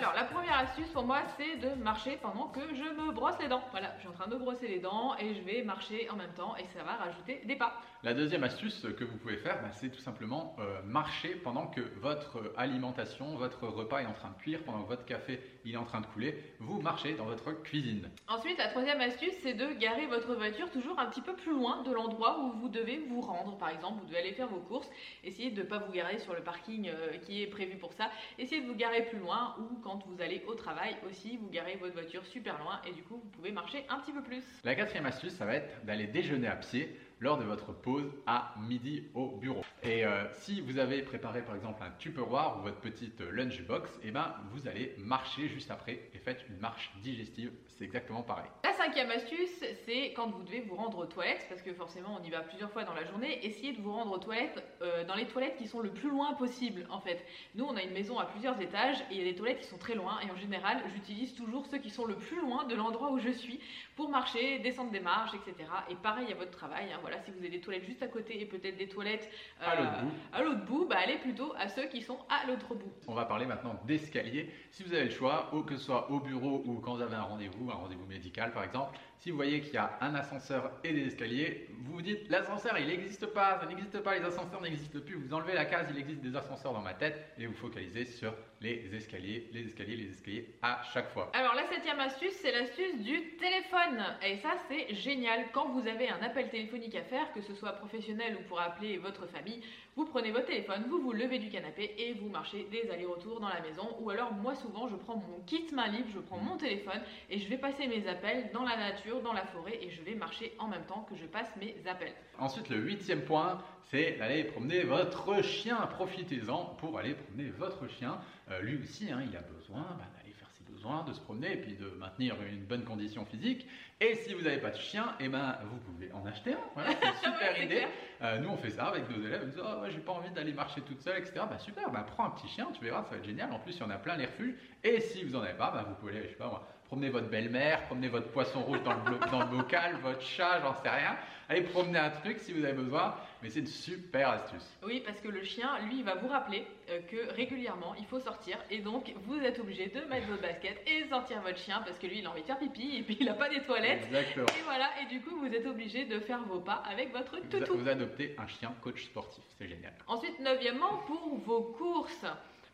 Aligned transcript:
Alors, 0.00 0.14
la 0.14 0.24
première 0.24 0.56
astuce 0.56 0.88
pour 0.94 1.04
moi, 1.04 1.20
c'est 1.36 1.56
de 1.56 1.74
marcher 1.74 2.18
pendant 2.22 2.48
que 2.48 2.60
je 2.72 3.02
me 3.02 3.12
brosse 3.12 3.38
les 3.38 3.48
dents. 3.48 3.62
Voilà, 3.70 3.92
je 3.96 4.00
suis 4.00 4.08
en 4.08 4.12
train 4.12 4.28
de 4.28 4.34
me 4.34 4.38
brosser 4.38 4.66
les 4.66 4.78
dents 4.78 5.14
et 5.18 5.34
je 5.34 5.42
vais 5.42 5.62
marcher 5.62 6.08
en 6.08 6.16
même 6.16 6.32
temps 6.32 6.56
et 6.56 6.64
ça 6.74 6.82
va 6.82 6.92
rajouter 6.92 7.42
des 7.44 7.54
pas. 7.54 7.74
La 8.02 8.14
deuxième 8.14 8.42
astuce 8.42 8.86
que 8.98 9.04
vous 9.04 9.18
pouvez 9.18 9.36
faire, 9.36 9.60
bah, 9.60 9.68
c'est 9.72 9.90
tout 9.90 10.00
simplement 10.00 10.56
euh, 10.58 10.80
marcher 10.84 11.34
pendant 11.34 11.66
que 11.66 11.82
votre 12.00 12.38
euh, 12.38 12.54
alimentation, 12.56 13.36
votre 13.36 13.66
repas 13.66 14.00
est 14.00 14.06
en 14.06 14.14
train 14.14 14.30
de 14.30 14.36
cuire, 14.36 14.62
pendant 14.64 14.84
que 14.84 14.88
votre 14.88 15.04
café 15.04 15.38
il 15.66 15.74
est 15.74 15.76
en 15.76 15.84
train 15.84 16.00
de 16.00 16.06
couler. 16.06 16.42
Vous 16.60 16.80
marchez 16.80 17.12
dans 17.12 17.26
votre 17.26 17.52
cuisine. 17.62 18.08
Ensuite, 18.26 18.56
la 18.56 18.68
troisième 18.68 19.02
astuce, 19.02 19.34
c'est 19.42 19.52
de 19.52 19.66
garer 19.74 20.06
votre 20.06 20.34
voiture 20.34 20.70
toujours 20.70 20.98
un 20.98 21.10
petit 21.10 21.20
peu 21.20 21.34
plus 21.34 21.52
loin 21.52 21.82
de 21.82 21.92
l'endroit 21.92 22.40
où 22.40 22.52
vous 22.52 22.70
devez 22.70 23.04
vous 23.06 23.20
rendre. 23.20 23.58
Par 23.58 23.68
exemple, 23.68 24.00
vous 24.00 24.06
devez 24.06 24.20
aller 24.20 24.32
faire 24.32 24.48
vos 24.48 24.60
courses. 24.60 24.90
Essayez 25.22 25.50
de 25.50 25.60
ne 25.60 25.66
pas 25.66 25.76
vous 25.76 25.92
garer 25.92 26.18
sur 26.20 26.32
le 26.32 26.42
parking 26.42 26.88
euh, 26.88 27.18
qui 27.18 27.42
est 27.42 27.48
prévu 27.48 27.76
pour 27.76 27.92
ça. 27.92 28.10
Essayez 28.38 28.62
de 28.62 28.66
vous 28.66 28.76
garer 28.76 29.04
plus 29.04 29.18
loin 29.18 29.56
ou 29.58 29.78
quand 29.82 29.89
vous 29.98 30.20
allez 30.20 30.42
au 30.46 30.54
travail 30.54 30.96
aussi, 31.08 31.36
vous 31.36 31.48
garez 31.48 31.76
votre 31.76 31.94
voiture 31.94 32.24
super 32.26 32.58
loin 32.58 32.80
et 32.86 32.92
du 32.92 33.02
coup, 33.02 33.16
vous 33.16 33.30
pouvez 33.30 33.52
marcher 33.52 33.84
un 33.88 33.98
petit 34.00 34.12
peu 34.12 34.22
plus. 34.22 34.42
La 34.64 34.74
quatrième 34.74 35.06
astuce, 35.06 35.34
ça 35.34 35.46
va 35.46 35.54
être 35.54 35.84
d'aller 35.84 36.06
déjeuner 36.06 36.48
à 36.48 36.56
pied 36.56 36.96
lors 37.20 37.38
de 37.38 37.44
votre 37.44 37.72
pause 37.72 38.10
à 38.26 38.54
midi 38.58 39.04
au 39.14 39.28
bureau. 39.36 39.62
Et 39.82 40.04
euh, 40.04 40.24
si 40.32 40.60
vous 40.60 40.78
avez 40.78 41.02
préparé 41.02 41.42
par 41.42 41.54
exemple 41.54 41.82
un 41.82 41.90
tupperware 41.98 42.58
ou 42.58 42.62
votre 42.62 42.80
petite 42.80 43.20
euh, 43.20 43.30
lunchbox, 43.30 43.90
et 44.02 44.10
ben 44.10 44.34
vous 44.52 44.66
allez 44.66 44.94
marcher 44.98 45.48
juste 45.48 45.70
après 45.70 46.08
et 46.14 46.18
faites 46.18 46.44
une 46.48 46.56
marche 46.56 46.90
digestive. 47.02 47.52
C'est 47.68 47.84
exactement 47.84 48.22
pareil. 48.22 48.46
La 48.64 48.72
cinquième 48.72 49.10
astuce, 49.10 49.64
c'est 49.84 50.12
quand 50.14 50.28
vous 50.30 50.42
devez 50.42 50.60
vous 50.60 50.74
rendre 50.74 50.98
aux 50.98 51.06
toilettes, 51.06 51.46
parce 51.48 51.62
que 51.62 51.72
forcément 51.74 52.18
on 52.20 52.24
y 52.24 52.30
va 52.30 52.40
plusieurs 52.40 52.70
fois 52.70 52.84
dans 52.84 52.94
la 52.94 53.04
journée, 53.04 53.44
essayez 53.46 53.72
de 53.72 53.80
vous 53.80 53.92
rendre 53.92 54.12
aux 54.12 54.18
toilettes 54.18 54.62
euh, 54.82 55.04
dans 55.04 55.14
les 55.14 55.26
toilettes 55.26 55.56
qui 55.56 55.66
sont 55.66 55.80
le 55.80 55.90
plus 55.90 56.10
loin 56.10 56.32
possible 56.34 56.86
en 56.90 57.00
fait. 57.00 57.24
Nous 57.54 57.64
on 57.64 57.76
a 57.76 57.82
une 57.82 57.92
maison 57.92 58.18
à 58.18 58.24
plusieurs 58.24 58.58
étages 58.60 59.00
et 59.10 59.14
il 59.14 59.18
y 59.18 59.20
a 59.20 59.24
des 59.24 59.34
toilettes 59.34 59.60
qui 59.60 59.66
sont 59.66 59.78
très 59.78 59.94
loin 59.94 60.18
et 60.26 60.30
en 60.30 60.36
général 60.36 60.82
j'utilise 60.94 61.34
toujours 61.34 61.66
ceux 61.66 61.78
qui 61.78 61.90
sont 61.90 62.06
le 62.06 62.16
plus 62.16 62.40
loin 62.40 62.64
de 62.64 62.74
l'endroit 62.74 63.12
où 63.12 63.18
je 63.18 63.30
suis 63.30 63.60
pour 63.96 64.08
marcher, 64.08 64.58
descendre 64.60 64.90
des 64.90 65.00
marches, 65.00 65.34
etc. 65.34 65.68
Et 65.90 65.94
pareil 65.94 66.32
à 66.32 66.34
votre 66.34 66.52
travail, 66.52 66.90
hein, 66.92 66.98
voilà, 67.00 67.09
si 67.24 67.30
vous 67.30 67.38
avez 67.38 67.48
des 67.48 67.60
toilettes 67.60 67.84
juste 67.84 68.02
à 68.02 68.08
côté 68.08 68.40
et 68.40 68.46
peut-être 68.46 68.76
des 68.76 68.88
toilettes 68.88 69.28
euh, 69.62 69.66
À 69.66 69.76
l'autre 69.76 70.00
bout. 70.02 70.10
l'autre 70.44 70.64
bout, 70.64 70.86
bah 70.88 70.96
allez 71.02 71.18
plutôt 71.18 71.52
à 71.58 71.68
ceux 71.68 71.86
qui 71.86 72.02
sont 72.02 72.18
à 72.28 72.46
l'autre 72.46 72.74
bout. 72.74 72.92
On 73.08 73.14
va 73.14 73.24
parler 73.24 73.46
maintenant 73.46 73.80
d'escalier. 73.86 74.50
Si 74.70 74.82
vous 74.82 74.92
avez 74.94 75.04
le 75.04 75.10
choix, 75.10 75.50
ou 75.54 75.62
que 75.62 75.76
ce 75.76 75.84
soit 75.84 76.10
au 76.10 76.20
bureau 76.20 76.62
ou 76.66 76.80
quand 76.80 76.94
vous 76.94 77.02
avez 77.02 77.16
un 77.16 77.22
rendez-vous, 77.22 77.70
un 77.70 77.74
rendez-vous 77.74 78.06
médical 78.06 78.52
par 78.52 78.64
exemple, 78.64 78.98
si 79.20 79.30
vous 79.30 79.36
voyez 79.36 79.60
qu'il 79.60 79.74
y 79.74 79.76
a 79.76 79.98
un 80.00 80.14
ascenseur 80.14 80.72
et 80.82 80.94
des 80.94 81.06
escaliers, 81.08 81.68
vous 81.80 81.92
vous 81.92 82.02
dites 82.02 82.30
l'ascenseur 82.30 82.78
il 82.78 82.86
n'existe 82.86 83.26
pas, 83.26 83.58
ça 83.60 83.66
n'existe 83.66 84.00
pas, 84.00 84.18
les 84.18 84.24
ascenseurs 84.24 84.62
n'existent 84.62 85.00
plus. 85.00 85.16
Vous 85.16 85.34
enlevez 85.34 85.52
la 85.52 85.66
case, 85.66 85.88
il 85.90 85.98
existe 85.98 86.22
des 86.22 86.34
ascenseurs 86.34 86.72
dans 86.72 86.80
ma 86.80 86.94
tête 86.94 87.34
et 87.38 87.46
vous 87.46 87.54
focalisez 87.54 88.06
sur 88.06 88.32
les 88.62 88.94
escaliers, 88.94 89.48
les 89.52 89.66
escaliers, 89.66 89.96
les 89.96 90.10
escaliers 90.10 90.54
à 90.62 90.82
chaque 90.92 91.10
fois. 91.10 91.30
Alors 91.34 91.54
la 91.54 91.66
septième 91.66 92.00
astuce, 92.00 92.34
c'est 92.40 92.52
l'astuce 92.52 93.00
du 93.00 93.36
téléphone. 93.36 94.04
Et 94.26 94.36
ça, 94.36 94.52
c'est 94.68 94.94
génial. 94.94 95.46
Quand 95.52 95.68
vous 95.68 95.86
avez 95.88 96.10
un 96.10 96.20
appel 96.22 96.50
téléphonique 96.50 96.94
à 96.94 97.02
faire, 97.02 97.32
que 97.32 97.40
ce 97.40 97.54
soit 97.54 97.72
professionnel 97.72 98.36
ou 98.38 98.48
pour 98.48 98.60
appeler 98.60 98.98
votre 98.98 99.26
famille, 99.26 99.60
vous 99.96 100.04
prenez 100.04 100.30
votre 100.30 100.46
téléphone, 100.46 100.84
vous 100.88 101.00
vous 101.00 101.12
levez 101.12 101.38
du 101.38 101.48
canapé 101.48 101.94
et 101.98 102.12
vous 102.14 102.28
marchez 102.28 102.66
des 102.70 102.90
allers-retours 102.90 103.40
dans 103.40 103.48
la 103.48 103.60
maison. 103.60 103.96
Ou 104.00 104.10
alors 104.10 104.32
moi, 104.32 104.54
souvent, 104.54 104.88
je 104.88 104.96
prends 104.96 105.16
mon 105.16 105.40
kit 105.46 105.66
main 105.72 105.88
libre, 105.88 106.08
je 106.14 106.20
prends 106.20 106.38
mon 106.38 106.56
téléphone 106.56 107.00
et 107.28 107.38
je 107.38 107.48
vais 107.48 107.58
passer 107.58 107.86
mes 107.86 108.06
appels 108.08 108.50
dans 108.52 108.64
la 108.64 108.76
nature, 108.76 109.09
dans 109.18 109.32
la 109.32 109.44
forêt 109.46 109.78
et 109.82 109.90
je 109.90 110.00
vais 110.02 110.14
marcher 110.14 110.54
en 110.60 110.68
même 110.68 110.84
temps 110.84 111.04
que 111.10 111.16
je 111.16 111.26
passe 111.26 111.48
mes 111.56 111.74
appels. 111.88 112.12
Ensuite, 112.38 112.68
le 112.68 112.76
huitième 112.76 113.22
point, 113.22 113.58
c'est 113.90 114.12
d'aller 114.18 114.44
promener 114.44 114.84
votre 114.84 115.42
chien. 115.42 115.76
Profitez-en 115.88 116.66
pour 116.78 116.96
aller 116.98 117.14
promener 117.14 117.50
votre 117.50 117.88
chien. 117.88 118.18
Euh, 118.50 118.60
lui 118.60 118.78
aussi, 118.80 119.10
hein, 119.10 119.24
il 119.28 119.36
a 119.36 119.40
besoin 119.40 119.80
bah, 119.98 120.04
d'aller 120.16 120.32
faire 120.34 120.48
ses 120.52 120.62
besoins, 120.72 121.02
de 121.04 121.12
se 121.12 121.20
promener 121.20 121.54
et 121.54 121.56
puis 121.56 121.74
de 121.74 121.88
maintenir 121.98 122.36
une 122.42 122.64
bonne 122.64 122.84
condition 122.84 123.24
physique. 123.24 123.66
Et 124.00 124.14
si 124.14 124.32
vous 124.32 124.42
n'avez 124.42 124.58
pas 124.58 124.70
de 124.70 124.76
chien, 124.78 125.14
eh 125.18 125.28
ben, 125.28 125.58
vous 125.64 125.76
pouvez 125.78 126.10
en 126.12 126.24
acheter 126.24 126.52
un. 126.54 126.60
Voilà, 126.74 126.90
c'est 127.00 127.08
une 127.08 127.14
super 127.32 127.52
Ouais, 127.52 127.64
idée. 127.64 127.86
Euh, 128.22 128.38
nous, 128.38 128.48
on 128.48 128.56
fait 128.56 128.70
ça 128.70 128.86
avec 128.86 129.08
nos 129.10 129.22
élèves. 129.26 129.42
Ils 129.44 129.50
disent 129.50 129.62
Oh, 129.62 129.82
ouais, 129.82 129.90
j'ai 129.90 129.98
pas 129.98 130.12
envie 130.12 130.30
d'aller 130.30 130.52
marcher 130.52 130.80
toute 130.82 131.00
seule, 131.00 131.18
etc. 131.18 131.32
Bah, 131.50 131.58
super, 131.58 131.90
bah, 131.90 132.06
prends 132.06 132.26
un 132.26 132.30
petit 132.30 132.48
chien, 132.48 132.68
tu 132.72 132.82
verras, 132.84 133.02
ça 133.04 133.10
va 133.10 133.16
être 133.16 133.24
génial. 133.24 133.52
En 133.52 133.58
plus, 133.58 133.74
il 133.76 133.80
y 133.80 133.82
en 133.82 133.90
a 133.90 133.98
plein 133.98 134.16
les 134.16 134.26
refuges. 134.26 134.54
Et 134.84 135.00
si 135.00 135.24
vous 135.24 135.32
n'en 135.32 135.42
avez 135.42 135.54
pas, 135.56 135.70
bah, 135.70 135.84
vous 135.88 135.94
pouvez 135.96 136.12
aller, 136.16 136.24
je 136.24 136.30
sais 136.30 136.36
pas 136.36 136.48
moi, 136.48 136.66
promener 136.90 137.10
votre 137.10 137.28
belle-mère, 137.28 137.82
promener 137.86 138.08
votre 138.08 138.32
poisson 138.32 138.62
rouge 138.62 138.82
dans 138.82 138.94
le, 138.94 138.98
blo- 139.02 139.30
dans 139.30 139.38
le 139.42 139.46
bocal, 139.58 139.94
votre 140.02 140.22
chat, 140.22 140.60
j'en 140.60 140.74
sais 140.82 140.88
rien. 140.88 141.16
Allez 141.48 141.60
promener 141.62 142.00
un 142.00 142.10
truc 142.10 142.38
si 142.40 142.52
vous 142.52 142.64
avez 142.64 142.72
besoin. 142.72 143.14
Mais 143.42 143.48
c'est 143.48 143.60
une 143.60 143.66
super 143.68 144.30
astuce. 144.30 144.68
Oui, 144.84 145.00
parce 145.06 145.20
que 145.20 145.28
le 145.28 145.44
chien, 145.44 145.78
lui, 145.86 145.98
il 145.98 146.04
va 146.04 146.16
vous 146.16 146.26
rappeler 146.26 146.66
euh, 146.90 146.98
que 147.08 147.32
régulièrement, 147.32 147.94
il 147.96 148.06
faut 148.06 148.18
sortir. 148.18 148.58
Et 148.72 148.78
donc, 148.80 149.12
vous 149.24 149.38
êtes 149.38 149.60
obligé 149.60 149.86
de 149.86 150.00
mettre 150.10 150.26
votre 150.26 150.42
basket 150.42 150.82
et 150.88 151.08
sortir 151.08 151.40
votre 151.42 151.58
chien 151.58 151.80
parce 151.86 151.96
que 151.96 152.08
lui, 152.08 152.18
il 152.18 152.26
a 152.26 152.30
envie 152.32 152.42
de 152.42 152.46
faire 152.46 152.58
pipi 152.58 152.96
et 152.96 153.02
puis 153.02 153.16
il 153.20 153.26
n'a 153.26 153.34
pas 153.34 153.48
des 153.48 153.60
toilettes. 153.62 154.02
Exactement. 154.06 154.46
Et 154.58 154.62
voilà, 154.64 154.90
et 155.00 155.06
du 155.06 155.20
coup, 155.22 155.38
vous 155.38 155.46
êtes 155.46 155.66
obligé 155.66 156.04
de 156.06 156.18
faire 156.18 156.42
vos 156.42 156.58
pas 156.60 156.82
avec 156.90 157.12
votre 157.12 157.36
Vous, 157.38 157.46
toutou. 157.48 157.78
vous 157.78 157.88
adoptez 157.88 158.34
un 158.36 158.48
chien 158.48 158.74
coach 158.82 159.04
sportif, 159.04 159.44
c'est 159.58 159.68
génial. 159.68 159.92
Ensuite, 160.08 160.40
neuvièmement, 160.40 160.98
pour 161.06 161.36
vos 161.38 161.62
courses. 161.62 162.26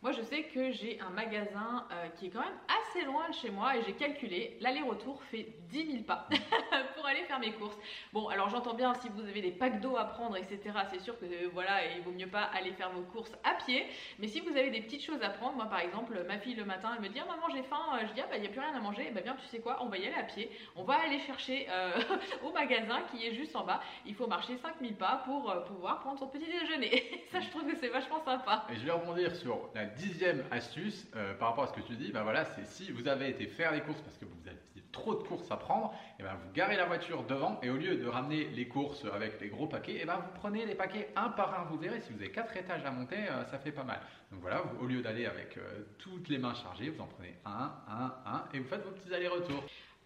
Moi, 0.03 0.11
je 0.11 0.21
sais 0.21 0.43
que 0.43 0.71
j'ai 0.71 0.99
un 0.99 1.09
magasin 1.09 1.87
euh, 1.91 2.07
qui 2.09 2.27
est 2.27 2.29
quand 2.29 2.41
même 2.41 2.59
assez 2.81 3.03
loin 3.05 3.27
de 3.29 3.33
chez 3.33 3.49
moi 3.49 3.75
et 3.77 3.83
j'ai 3.83 3.93
calculé, 3.93 4.55
l'aller-retour 4.61 5.23
fait 5.23 5.47
10 5.69 5.91
000 5.91 6.03
pas 6.03 6.27
mes 7.39 7.51
courses. 7.53 7.77
Bon, 8.13 8.27
alors 8.27 8.49
j'entends 8.49 8.73
bien, 8.73 8.93
si 8.95 9.09
vous 9.09 9.21
avez 9.21 9.41
des 9.41 9.51
packs 9.51 9.79
d'eau 9.81 9.97
à 9.97 10.05
prendre, 10.05 10.37
etc., 10.37 10.59
c'est 10.91 10.99
sûr 10.99 11.19
que 11.19 11.25
euh, 11.25 11.49
voilà, 11.53 11.85
il 11.95 12.01
vaut 12.03 12.11
mieux 12.11 12.27
pas 12.27 12.43
aller 12.43 12.71
faire 12.73 12.91
vos 12.91 13.01
courses 13.01 13.33
à 13.43 13.53
pied. 13.65 13.85
Mais 14.19 14.27
si 14.27 14.41
vous 14.41 14.49
avez 14.55 14.69
des 14.69 14.81
petites 14.81 15.03
choses 15.03 15.21
à 15.21 15.29
prendre, 15.29 15.55
moi 15.55 15.65
par 15.65 15.79
exemple, 15.79 16.13
ma 16.27 16.37
fille 16.37 16.55
le 16.55 16.65
matin, 16.65 16.91
elle 16.95 17.01
me 17.01 17.09
dit, 17.09 17.19
Ah, 17.19 17.25
maman, 17.25 17.49
j'ai 17.53 17.63
faim, 17.63 17.81
Euh, 17.95 18.07
je 18.07 18.13
dis, 18.13 18.21
ah 18.21 18.27
bah, 18.29 18.37
il 18.37 18.41
n'y 18.41 18.47
a 18.47 18.49
plus 18.49 18.59
rien 18.59 18.73
à 18.75 18.79
manger, 18.79 19.11
bah 19.13 19.21
bien, 19.21 19.35
tu 19.35 19.45
sais 19.47 19.59
quoi, 19.59 19.77
on 19.81 19.87
va 19.89 19.97
y 19.97 20.05
aller 20.05 20.15
à 20.15 20.23
pied, 20.23 20.49
on 20.75 20.83
va 20.83 20.95
aller 20.95 21.19
chercher 21.19 21.67
euh, 21.69 21.91
au 22.43 22.51
magasin 22.51 23.01
qui 23.11 23.25
est 23.25 23.33
juste 23.33 23.55
en 23.55 23.63
bas. 23.65 23.81
Il 24.05 24.15
faut 24.15 24.27
marcher 24.27 24.57
5000 24.57 24.95
pas 24.95 25.21
pour 25.25 25.53
pouvoir 25.65 25.99
prendre 25.99 26.19
son 26.19 26.27
petit 26.27 26.45
déjeuner. 26.47 27.25
Ça, 27.31 27.39
je 27.39 27.49
trouve 27.49 27.65
que 27.65 27.75
c'est 27.75 27.89
vachement 27.89 28.23
sympa. 28.23 28.65
Et 28.71 28.75
je 28.75 28.85
vais 28.85 28.91
rebondir 28.91 29.35
sur 29.35 29.69
la 29.75 29.85
dixième 29.85 30.43
astuce 30.51 31.05
par 31.39 31.49
rapport 31.49 31.65
à 31.65 31.67
ce 31.67 31.73
que 31.73 31.81
tu 31.81 31.93
dis. 31.95 32.11
Ben 32.11 32.23
voilà, 32.23 32.45
c'est 32.45 32.65
si 32.65 32.91
vous 32.91 33.07
avez 33.07 33.29
été 33.29 33.47
faire 33.47 33.71
des 33.73 33.81
courses 33.81 34.01
parce 34.01 34.17
que 34.17 34.25
vous 34.25 34.47
avez 34.47 34.57
trop 34.97 35.13
de 35.15 35.23
courses 35.23 35.51
à 35.51 35.57
prendre, 35.57 35.93
et 36.19 36.23
ben 36.23 36.35
vous 36.41 36.51
garez 36.53 36.75
la 36.75 36.85
voiture 36.85 37.23
devant 37.23 37.59
et 37.61 37.69
au 37.69 37.77
lieu 37.77 37.95
de 37.95 38.07
ramener 38.07 38.45
les 38.59 38.67
courses 38.67 39.05
avec 39.13 39.39
les 39.39 39.49
gros 39.49 39.67
paquets, 39.67 40.01
et 40.01 40.05
ben 40.05 40.17
vous 40.17 40.33
prenez 40.41 40.65
les 40.65 40.75
paquets 40.75 41.09
un 41.15 41.29
par 41.29 41.49
un. 41.59 41.63
Vous 41.65 41.77
verrez, 41.77 42.01
si 42.01 42.11
vous 42.13 42.19
avez 42.19 42.31
quatre 42.31 42.55
étages 42.57 42.83
à 42.83 42.91
monter, 42.91 43.21
euh, 43.29 43.45
ça 43.45 43.59
fait 43.59 43.71
pas 43.71 43.83
mal. 43.83 43.99
Donc 44.31 44.41
voilà, 44.41 44.63
au 44.81 44.85
lieu 44.85 45.01
d'aller 45.01 45.25
avec 45.25 45.57
euh, 45.57 45.83
toutes 45.99 46.29
les 46.29 46.39
mains 46.39 46.55
chargées, 46.55 46.89
vous 46.89 47.01
en 47.01 47.07
prenez 47.07 47.35
un, 47.45 47.71
un, 47.87 48.13
un 48.25 48.43
et 48.53 48.59
vous 48.59 48.67
faites 48.67 48.83
vos 48.83 48.91
petits 48.91 49.13
allers-retours. 49.13 49.63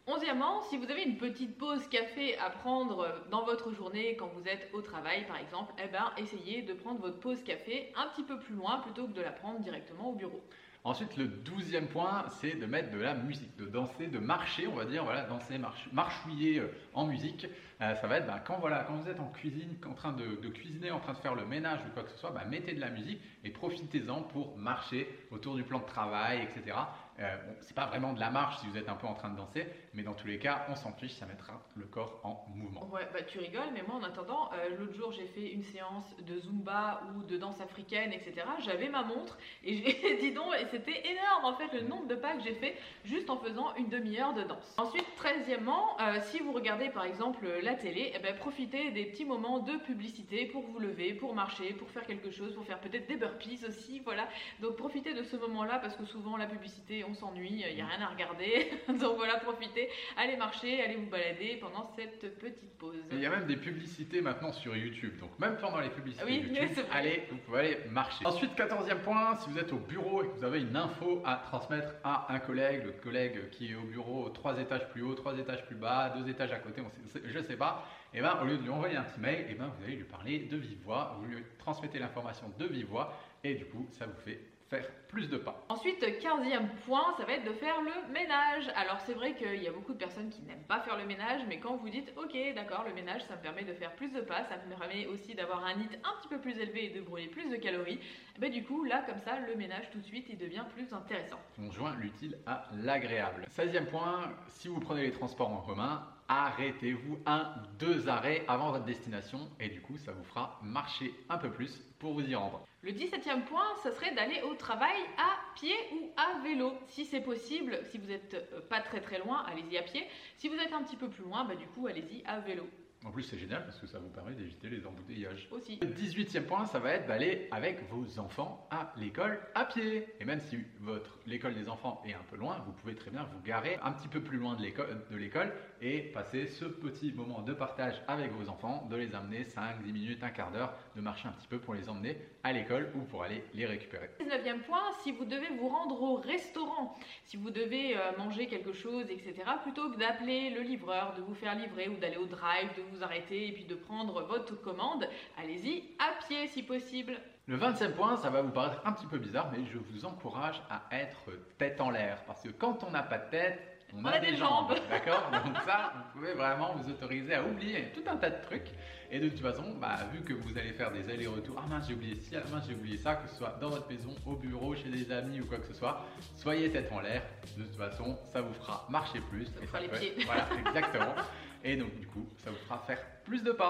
Onzièmement, 0.07 0.61
si 0.63 0.77
vous 0.77 0.89
avez 0.91 1.03
une 1.03 1.17
petite 1.17 1.57
pause 1.57 1.87
café 1.87 2.37
à 2.39 2.49
prendre 2.49 3.07
dans 3.29 3.43
votre 3.45 3.71
journée 3.71 4.15
quand 4.17 4.29
vous 4.35 4.45
êtes 4.47 4.67
au 4.73 4.81
travail 4.81 5.25
par 5.25 5.37
exemple, 5.37 5.73
eh 5.81 5.87
ben 5.87 6.11
essayez 6.17 6.63
de 6.63 6.73
prendre 6.73 6.99
votre 6.99 7.19
pause 7.19 7.41
café 7.43 7.93
un 7.95 8.07
petit 8.07 8.23
peu 8.23 8.37
plus 8.39 8.55
loin 8.55 8.79
plutôt 8.79 9.07
que 9.07 9.13
de 9.13 9.21
la 9.21 9.31
prendre 9.31 9.59
directement 9.59 10.09
au 10.09 10.15
bureau. 10.15 10.41
Ensuite, 10.83 11.15
le 11.15 11.27
douzième 11.27 11.87
point, 11.87 12.25
c'est 12.41 12.55
de 12.55 12.65
mettre 12.65 12.89
de 12.91 12.97
la 12.97 13.13
musique, 13.13 13.55
de 13.57 13.65
danser, 13.65 14.07
de 14.07 14.17
marcher, 14.17 14.65
on 14.67 14.73
va 14.73 14.85
dire, 14.85 15.03
voilà, 15.03 15.21
danser, 15.25 15.59
march- 15.59 15.87
marchouiller 15.93 16.59
euh, 16.59 16.73
en 16.95 17.05
musique. 17.05 17.45
Euh, 17.81 17.93
ça 17.95 18.07
va 18.07 18.17
être 18.17 18.25
bah, 18.25 18.41
quand, 18.43 18.57
voilà, 18.59 18.83
quand 18.87 18.95
vous 18.95 19.07
êtes 19.07 19.19
en 19.19 19.27
cuisine, 19.27 19.75
en 19.87 19.93
train 19.93 20.11
de, 20.11 20.37
de 20.41 20.49
cuisiner, 20.49 20.89
en 20.89 20.99
train 20.99 21.13
de 21.13 21.19
faire 21.19 21.35
le 21.35 21.45
ménage 21.45 21.79
ou 21.87 21.93
quoi 21.93 22.01
que 22.03 22.09
ce 22.09 22.17
soit, 22.17 22.31
bah, 22.31 22.45
mettez 22.49 22.73
de 22.73 22.79
la 22.79 22.89
musique 22.89 23.21
et 23.43 23.51
profitez-en 23.51 24.23
pour 24.23 24.57
marcher 24.57 25.07
autour 25.29 25.55
du 25.55 25.63
plan 25.63 25.79
de 25.79 25.85
travail, 25.85 26.41
etc. 26.41 26.75
Euh, 27.21 27.35
c'est 27.61 27.75
pas 27.75 27.85
vraiment 27.85 28.13
de 28.13 28.19
la 28.19 28.29
marche 28.29 28.59
si 28.59 28.67
vous 28.67 28.77
êtes 28.77 28.89
un 28.89 28.95
peu 28.95 29.07
en 29.07 29.13
train 29.13 29.29
de 29.29 29.37
danser, 29.37 29.67
mais 29.93 30.03
dans 30.03 30.13
tous 30.13 30.27
les 30.27 30.39
cas, 30.39 30.65
on 30.69 30.75
s'en 30.75 30.91
fiche, 30.93 31.13
ça 31.13 31.25
mettra 31.25 31.61
le 31.75 31.85
corps 31.85 32.19
en 32.23 32.45
mouvement. 32.55 32.87
Ouais, 32.91 33.07
bah 33.13 33.21
tu 33.21 33.39
rigoles, 33.39 33.69
mais 33.73 33.83
moi 33.83 33.97
en 33.97 34.03
attendant, 34.03 34.49
euh, 34.53 34.75
l'autre 34.77 34.95
jour 34.95 35.11
j'ai 35.11 35.27
fait 35.27 35.51
une 35.51 35.63
séance 35.63 36.15
de 36.25 36.39
zumba 36.39 37.01
ou 37.15 37.23
de 37.23 37.37
danse 37.37 37.61
africaine, 37.61 38.11
etc. 38.11 38.45
J'avais 38.59 38.89
ma 38.89 39.03
montre 39.03 39.37
et 39.63 39.77
j'ai 39.77 40.17
dit 40.21 40.31
donc, 40.31 40.47
c'était 40.71 41.03
énorme 41.11 41.45
en 41.45 41.55
fait 41.55 41.71
le 41.79 41.87
nombre 41.87 42.07
de 42.07 42.15
pas 42.15 42.35
que 42.35 42.43
j'ai 42.43 42.55
fait 42.55 42.75
juste 43.05 43.29
en 43.29 43.37
faisant 43.37 43.75
une 43.75 43.89
demi-heure 43.89 44.33
de 44.33 44.43
danse. 44.43 44.75
Ensuite, 44.77 45.05
treizièmement, 45.15 45.99
euh, 46.01 46.19
si 46.23 46.39
vous 46.39 46.53
regardez 46.53 46.89
par 46.89 47.05
exemple 47.05 47.45
la 47.61 47.75
télé, 47.75 48.13
eh 48.15 48.19
ben, 48.19 48.35
profitez 48.35 48.91
des 48.91 49.05
petits 49.05 49.25
moments 49.25 49.59
de 49.59 49.77
publicité 49.77 50.45
pour 50.47 50.63
vous 50.63 50.79
lever, 50.79 51.13
pour 51.13 51.35
marcher, 51.35 51.73
pour 51.73 51.89
faire 51.89 52.05
quelque 52.05 52.31
chose, 52.31 52.55
pour 52.55 52.65
faire 52.65 52.79
peut-être 52.79 53.07
des 53.07 53.15
burpees 53.15 53.65
aussi, 53.67 53.99
voilà. 53.99 54.27
Donc 54.61 54.75
profitez 54.75 55.13
de 55.13 55.23
ce 55.23 55.35
moment-là 55.35 55.79
parce 55.79 55.95
que 55.95 56.05
souvent 56.05 56.37
la 56.37 56.47
publicité, 56.47 57.03
on 57.03 57.10
s'ennuie, 57.13 57.63
il 57.67 57.75
n'y 57.75 57.81
a 57.81 57.85
rien 57.85 58.01
à 58.01 58.07
regarder. 58.09 58.71
Donc 58.87 59.17
voilà, 59.17 59.39
profitez, 59.39 59.89
allez 60.17 60.37
marcher, 60.37 60.81
allez 60.81 60.95
vous 60.95 61.09
balader 61.09 61.57
pendant 61.61 61.91
cette 61.95 62.19
petite 62.39 62.77
pause. 62.77 62.95
Il 63.11 63.19
y 63.19 63.25
a 63.25 63.29
même 63.29 63.45
des 63.47 63.57
publicités 63.57 64.21
maintenant 64.21 64.51
sur 64.51 64.75
YouTube. 64.75 65.17
Donc 65.19 65.37
même 65.39 65.57
pendant 65.57 65.79
les 65.79 65.89
publicités 65.89 66.23
Oui, 66.25 66.39
YouTube, 66.47 66.69
c'est 66.73 66.81
vrai. 66.83 66.97
allez, 66.97 67.23
vous 67.31 67.37
pouvez 67.37 67.59
aller 67.59 67.77
marcher. 67.89 68.25
Ensuite, 68.25 68.55
quatorzième 68.55 69.01
point, 69.01 69.35
si 69.37 69.49
vous 69.49 69.57
êtes 69.59 69.71
au 69.73 69.77
bureau 69.79 70.23
et 70.23 70.27
que 70.27 70.33
vous 70.33 70.43
avez 70.43 70.61
une 70.61 70.75
info 70.75 71.21
à 71.25 71.35
transmettre 71.37 71.93
à 72.03 72.33
un 72.33 72.39
collègue, 72.39 72.83
le 72.85 72.91
collègue 72.93 73.49
qui 73.51 73.71
est 73.71 73.75
au 73.75 73.81
bureau 73.83 74.29
trois 74.29 74.59
étages 74.59 74.87
plus 74.89 75.01
haut, 75.03 75.13
trois 75.15 75.37
étages 75.37 75.65
plus 75.65 75.75
bas, 75.75 76.13
deux 76.17 76.29
étages 76.29 76.51
à 76.51 76.59
côté, 76.59 76.81
on 76.81 76.89
sait- 77.09 77.21
je 77.25 77.39
sais 77.39 77.55
pas, 77.57 77.85
et 78.13 78.21
ben 78.21 78.37
au 78.41 78.45
lieu 78.45 78.57
de 78.57 78.63
lui 78.63 78.69
envoyer 78.69 78.97
un 78.97 79.03
petit 79.03 79.19
mail, 79.19 79.45
et 79.49 79.53
ben 79.53 79.67
vous 79.77 79.83
allez 79.83 79.95
lui 79.95 80.03
parler 80.03 80.39
de 80.39 80.57
vive 80.57 80.79
voix, 80.83 81.15
vous 81.19 81.25
lui 81.27 81.43
transmettez 81.59 81.99
l'information 81.99 82.51
de 82.57 82.65
vive 82.65 82.87
voix, 82.87 83.17
et 83.43 83.55
du 83.55 83.65
coup, 83.65 83.87
ça 83.91 84.05
vous 84.05 84.19
fait 84.25 84.39
faire 84.71 84.87
plus 85.09 85.29
de 85.29 85.35
pas. 85.35 85.65
Ensuite, 85.67 85.99
quinzième 86.19 86.69
point, 86.85 87.13
ça 87.17 87.25
va 87.25 87.33
être 87.33 87.43
de 87.43 87.51
faire 87.51 87.81
le 87.81 88.13
ménage. 88.13 88.71
Alors 88.77 89.01
c'est 89.05 89.13
vrai 89.13 89.35
qu'il 89.35 89.61
y 89.61 89.67
a 89.67 89.71
beaucoup 89.71 89.91
de 89.91 89.97
personnes 89.97 90.29
qui 90.29 90.41
n'aiment 90.43 90.63
pas 90.63 90.79
faire 90.79 90.97
le 90.97 91.05
ménage, 91.05 91.41
mais 91.49 91.59
quand 91.59 91.75
vous 91.75 91.89
dites 91.89 92.13
ok 92.15 92.37
d'accord 92.55 92.85
le 92.87 92.93
ménage 92.93 93.21
ça 93.27 93.35
me 93.35 93.41
permet 93.41 93.65
de 93.65 93.73
faire 93.73 93.93
plus 93.95 94.09
de 94.13 94.21
pas, 94.21 94.45
ça 94.45 94.55
me 94.65 94.73
permet 94.73 95.07
aussi 95.07 95.35
d'avoir 95.35 95.65
un 95.65 95.75
NIT 95.75 95.89
un 96.05 96.21
petit 96.21 96.29
peu 96.29 96.39
plus 96.39 96.57
élevé 96.57 96.85
et 96.85 96.89
de 96.89 97.01
brûler 97.01 97.27
plus 97.27 97.49
de 97.49 97.57
calories, 97.57 97.99
et 98.35 98.39
ben 98.39 98.49
du 98.49 98.63
coup 98.63 98.85
là 98.85 99.03
comme 99.05 99.19
ça 99.19 99.37
le 99.39 99.55
ménage 99.55 99.89
tout 99.91 99.99
de 99.99 100.05
suite 100.05 100.27
il 100.29 100.37
devient 100.37 100.63
plus 100.73 100.93
intéressant. 100.93 101.39
On 101.59 101.69
joint 101.69 101.93
l'utile 101.99 102.37
à 102.45 102.63
l'agréable. 102.81 103.47
16e 103.53 103.87
point, 103.87 104.31
si 104.47 104.69
vous 104.69 104.79
prenez 104.79 105.01
les 105.01 105.11
transports 105.11 105.51
en 105.51 105.61
commun, 105.61 106.07
arrêtez-vous 106.31 107.19
un 107.25 107.53
deux 107.77 108.07
arrêts 108.07 108.45
avant 108.47 108.71
votre 108.71 108.85
destination 108.85 109.49
et 109.59 109.67
du 109.67 109.81
coup 109.81 109.97
ça 109.97 110.13
vous 110.13 110.23
fera 110.23 110.59
marcher 110.63 111.13
un 111.29 111.37
peu 111.37 111.51
plus 111.51 111.77
pour 111.99 112.13
vous 112.13 112.21
y 112.21 112.35
rendre. 112.35 112.65
Le 112.83 112.93
17e 112.93 113.43
point, 113.43 113.75
ça 113.83 113.91
serait 113.91 114.15
d'aller 114.15 114.41
au 114.41 114.55
travail 114.55 114.95
à 115.17 115.55
pied 115.55 115.75
ou 115.93 116.09
à 116.15 116.41
vélo. 116.41 116.73
Si 116.87 117.05
c'est 117.05 117.19
possible, 117.19 117.79
si 117.91 117.97
vous 117.97 118.07
n'êtes 118.07 118.67
pas 118.69 118.79
très 118.79 119.01
très 119.01 119.19
loin, 119.19 119.43
allez-y 119.45 119.77
à 119.77 119.83
pied. 119.83 120.07
Si 120.37 120.47
vous 120.47 120.55
êtes 120.55 120.73
un 120.73 120.83
petit 120.83 120.95
peu 120.95 121.09
plus 121.09 121.23
loin, 121.23 121.43
bah 121.43 121.55
du 121.55 121.67
coup 121.67 121.85
allez-y 121.87 122.23
à 122.25 122.39
vélo 122.39 122.65
En 123.03 123.09
plus 123.09 123.23
c'est 123.23 123.37
génial 123.37 123.65
parce 123.65 123.79
que 123.79 123.87
ça 123.87 123.97
vous 123.97 124.09
permet 124.09 124.33
d'éviter 124.33 124.69
les 124.69 124.85
embouteillages. 124.85 125.47
aussi. 125.51 125.79
Le 125.81 125.87
18e 125.87 126.43
point, 126.43 126.65
ça 126.65 126.79
va 126.79 126.91
être 126.91 127.07
d'aller 127.07 127.47
avec 127.51 127.89
vos 127.89 128.19
enfants 128.19 128.67
à 128.69 128.93
l'école 128.97 129.39
à 129.55 129.65
pied. 129.65 130.07
Et 130.19 130.25
même 130.25 130.39
si 130.39 130.59
votre 130.79 131.17
l'école 131.25 131.55
des 131.55 131.67
enfants 131.67 132.01
est 132.05 132.13
un 132.13 132.23
peu 132.29 132.37
loin, 132.37 132.63
vous 132.65 132.73
pouvez 132.73 132.93
très 132.93 133.09
bien 133.09 133.23
vous 133.23 133.41
garer 133.41 133.79
un 133.83 133.91
petit 133.91 134.07
peu 134.07 134.21
plus 134.21 134.37
loin 134.37 134.55
de 134.55 134.61
l'école, 134.61 135.03
de 135.09 135.17
l'école 135.17 135.51
et 135.81 136.01
passer 136.01 136.45
ce 136.45 136.65
petit 136.65 137.11
moment 137.11 137.41
de 137.41 137.53
partage 137.53 138.01
avec 138.07 138.31
vos 138.33 138.49
enfants, 138.49 138.87
de 138.89 138.95
les 138.95 139.15
amener 139.15 139.45
5, 139.45 139.81
10 139.81 139.93
minutes, 139.93 140.23
un 140.23 140.29
quart 140.29 140.51
d'heure, 140.51 140.73
de 140.95 141.01
marcher 141.01 141.27
un 141.27 141.31
petit 141.31 141.47
peu 141.47 141.59
pour 141.59 141.73
les 141.73 141.89
emmener 141.89 142.17
à 142.43 142.53
l'école 142.53 142.91
ou 142.95 142.99
pour 143.01 143.23
aller 143.23 143.43
les 143.53 143.65
récupérer. 143.65 144.09
19e 144.19 144.59
point, 144.61 144.91
si 145.03 145.11
vous 145.11 145.25
devez 145.25 145.49
vous 145.57 145.67
rendre 145.67 146.01
au 146.01 146.15
restaurant, 146.17 146.95
si 147.23 147.37
vous 147.37 147.49
devez 147.49 147.97
euh, 147.97 148.17
manger 148.17 148.47
quelque 148.47 148.73
chose, 148.73 149.05
etc., 149.09 149.33
plutôt 149.63 149.89
que 149.89 149.97
d'appeler 149.97 150.51
le 150.51 150.61
livreur, 150.61 151.15
de 151.15 151.21
vous 151.21 151.33
faire 151.33 151.55
livrer 151.55 151.87
ou 151.87 151.97
d'aller 151.97 152.17
au 152.17 152.25
drive, 152.25 152.69
de 152.77 152.81
vous 152.81 152.90
arrêter 153.01 153.47
et 153.47 153.51
puis 153.51 153.65
de 153.65 153.75
prendre 153.75 154.23
votre 154.23 154.59
commande, 154.61 155.07
allez-y 155.37 155.83
à 155.99 156.25
pied 156.25 156.47
si 156.47 156.63
possible. 156.63 157.17
Le 157.47 157.57
25e 157.57 157.93
point, 157.93 158.17
ça 158.17 158.29
va 158.29 158.41
vous 158.41 158.51
paraître 158.51 158.81
un 158.85 158.93
petit 158.93 159.07
peu 159.07 159.17
bizarre, 159.17 159.51
mais 159.51 159.65
je 159.65 159.77
vous 159.77 160.05
encourage 160.05 160.61
à 160.69 160.83
être 160.91 161.31
tête 161.57 161.81
en 161.81 161.89
l'air. 161.89 162.23
Parce 162.25 162.43
que 162.43 162.49
quand 162.49 162.83
on 162.87 162.91
n'a 162.91 163.03
pas 163.03 163.17
de 163.17 163.29
tête, 163.29 163.71
on, 163.93 164.05
a, 164.05 164.19
des, 164.19 164.35
jambes. 164.35 164.73
D'accord? 164.89 165.29
Donc 165.31 165.57
ça, 165.65 165.93
vous 165.95 166.19
pouvez 166.19 166.33
vraiment 166.33 166.73
vous 166.75 166.89
autoriser 166.89 167.33
à 167.33 167.43
oublier 167.43 167.91
tout 167.93 168.03
un 168.09 168.15
tas 168.15 168.29
de 168.29 168.41
trucs. 168.41 168.69
Et 169.09 169.19
de 169.19 169.27
toute 169.27 169.41
façon, 169.41 169.63
bah, 169.81 169.97
vu 170.13 170.21
que 170.21 170.33
vous 170.33 170.57
allez 170.57 170.71
faire 170.71 170.91
des 170.91 171.09
allers-retours, 171.09 171.61
ah 171.61 171.67
mince 171.67 171.87
j'ai 171.87 171.95
oublié 171.95 172.15
ci, 172.15 172.35
ah 172.37 172.43
mince 172.49 172.63
j'ai 172.67 172.75
oublié 172.75 172.97
ça, 172.97 173.15
que 173.15 173.27
ce 173.27 173.35
soit 173.35 173.57
dans 173.59 173.69
votre 173.69 173.89
maison, 173.89 174.15
au 174.25 174.37
bureau, 174.37 174.73
chez 174.75 174.87
des 174.87 175.11
amis 175.11 175.41
ou 175.41 175.45
quoi 175.45 175.57
que 175.57 175.67
ce 175.67 175.73
soit, 175.73 176.05
soyez 176.37 176.71
tête 176.71 176.89
en 176.93 177.01
l'air. 177.01 177.21
De 177.57 177.63
toute 177.63 177.75
façon, 177.75 178.17
ça 178.31 178.41
vous 178.41 178.53
fera 178.53 178.87
marcher 178.89 179.19
plus. 179.29 179.51
vous 179.53 179.63
et 179.63 179.67
fera 179.67 179.81
les 179.81 179.89
peut 179.89 179.97
pieds. 179.97 180.15
Voilà, 180.25 180.47
exactement. 180.67 181.15
Et 181.63 181.75
donc 181.75 181.95
du 181.99 182.07
coup, 182.07 182.27
ça 182.43 182.49
vous 182.49 182.57
fera 182.57 182.79
faire 182.87 182.99
plus 183.23 183.43
de 183.43 183.51
pas. 183.51 183.69